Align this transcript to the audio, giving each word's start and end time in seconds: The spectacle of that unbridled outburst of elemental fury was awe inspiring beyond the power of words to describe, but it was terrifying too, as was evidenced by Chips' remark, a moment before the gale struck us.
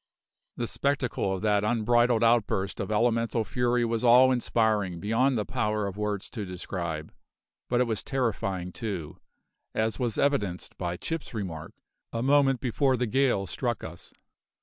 The 0.57 0.65
spectacle 0.65 1.31
of 1.35 1.43
that 1.43 1.63
unbridled 1.63 2.23
outburst 2.23 2.79
of 2.79 2.89
elemental 2.91 3.43
fury 3.43 3.85
was 3.85 4.03
awe 4.03 4.31
inspiring 4.31 4.99
beyond 4.99 5.37
the 5.37 5.45
power 5.45 5.85
of 5.85 5.95
words 5.95 6.27
to 6.31 6.43
describe, 6.43 7.13
but 7.69 7.79
it 7.79 7.83
was 7.83 8.03
terrifying 8.03 8.71
too, 8.71 9.17
as 9.75 9.99
was 9.99 10.17
evidenced 10.17 10.75
by 10.79 10.97
Chips' 10.97 11.35
remark, 11.35 11.73
a 12.11 12.23
moment 12.23 12.59
before 12.61 12.97
the 12.97 13.05
gale 13.05 13.45
struck 13.45 13.83
us. 13.83 14.11